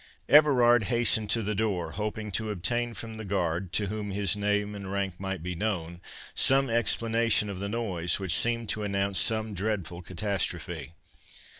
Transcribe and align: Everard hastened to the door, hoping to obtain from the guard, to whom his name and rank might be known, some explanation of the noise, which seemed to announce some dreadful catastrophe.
Everard 0.27 0.85
hastened 0.85 1.29
to 1.29 1.43
the 1.43 1.53
door, 1.53 1.91
hoping 1.91 2.31
to 2.31 2.49
obtain 2.49 2.95
from 2.95 3.17
the 3.17 3.23
guard, 3.23 3.71
to 3.73 3.85
whom 3.85 4.09
his 4.09 4.35
name 4.35 4.73
and 4.73 4.91
rank 4.91 5.19
might 5.19 5.43
be 5.43 5.53
known, 5.53 6.01
some 6.33 6.71
explanation 6.71 7.51
of 7.51 7.59
the 7.59 7.69
noise, 7.69 8.17
which 8.19 8.35
seemed 8.35 8.67
to 8.69 8.81
announce 8.81 9.19
some 9.19 9.53
dreadful 9.53 10.01
catastrophe. 10.01 10.93